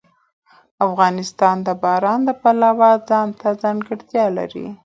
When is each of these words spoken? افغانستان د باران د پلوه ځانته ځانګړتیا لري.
افغانستان 0.87 1.55
د 1.67 1.69
باران 1.83 2.19
د 2.25 2.29
پلوه 2.41 2.89
ځانته 3.09 3.47
ځانګړتیا 3.61 4.25
لري. 4.37 4.65